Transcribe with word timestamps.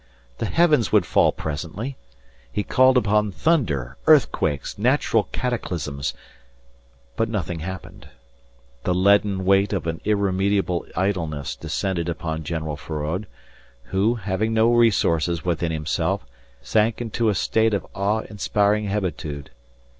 The 0.39 0.47
heavens 0.47 0.91
would 0.91 1.05
fall 1.05 1.31
presently. 1.31 1.95
He 2.51 2.63
called 2.63 2.97
upon 2.97 3.31
thunder, 3.31 3.97
earthquakes, 4.07 4.79
natural 4.79 5.25
cataclysms. 5.25 6.15
But 7.15 7.29
nothing 7.29 7.59
happened. 7.59 8.09
The 8.83 8.95
leaden 8.95 9.45
weight 9.45 9.73
of 9.73 9.85
an 9.85 10.01
irremediable 10.03 10.87
idleness 10.95 11.55
descended 11.55 12.09
upon 12.09 12.43
General 12.43 12.77
Feraud, 12.77 13.27
who, 13.91 14.15
having 14.15 14.55
no 14.55 14.73
resources 14.73 15.45
within 15.45 15.71
himself, 15.71 16.25
sank 16.63 16.99
into 16.99 17.29
a 17.29 17.35
state 17.35 17.75
of 17.75 17.85
awe 17.93 18.21
inspiring 18.21 18.87
hebetude. 18.87 19.51